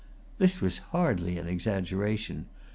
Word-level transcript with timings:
This 0.39 0.61
was 0.61 0.79
hardly 0.89 1.37
an 1.37 1.45
exaggeration. 1.47 2.47